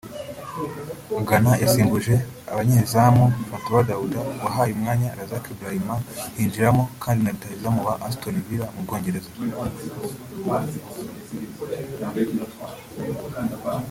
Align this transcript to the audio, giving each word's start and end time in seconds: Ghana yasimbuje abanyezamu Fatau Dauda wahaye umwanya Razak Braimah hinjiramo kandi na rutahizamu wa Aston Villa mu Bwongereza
Ghana 1.27 1.51
yasimbuje 1.63 2.15
abanyezamu 2.51 3.23
Fatau 3.49 3.81
Dauda 3.89 4.19
wahaye 4.43 4.71
umwanya 4.77 5.09
Razak 5.17 5.45
Braimah 5.59 6.01
hinjiramo 6.37 6.83
kandi 7.03 7.19
na 7.23 7.31
rutahizamu 7.33 7.79
wa 7.87 7.93
Aston 8.07 8.35
Villa 8.47 8.65
mu 8.73 8.81
Bwongereza 8.85 9.29